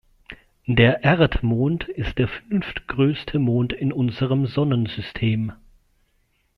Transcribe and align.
Der 0.65 1.03
Erdmond 1.03 1.87
ist 1.87 2.17
der 2.17 2.27
fünftgrößte 2.27 3.37
Mond 3.37 3.71
in 3.71 3.93
unserem 3.93 4.47
Sonnensystem. 4.47 5.51